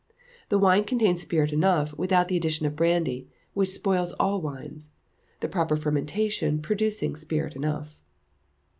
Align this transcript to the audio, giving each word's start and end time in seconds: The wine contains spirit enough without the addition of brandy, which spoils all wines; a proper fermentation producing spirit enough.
The 0.49 0.57
wine 0.57 0.83
contains 0.85 1.21
spirit 1.21 1.53
enough 1.53 1.95
without 1.95 2.27
the 2.27 2.35
addition 2.35 2.65
of 2.65 2.75
brandy, 2.75 3.27
which 3.53 3.69
spoils 3.69 4.13
all 4.13 4.41
wines; 4.41 4.89
a 5.43 5.47
proper 5.47 5.77
fermentation 5.77 6.59
producing 6.59 7.15
spirit 7.15 7.55
enough. 7.55 8.01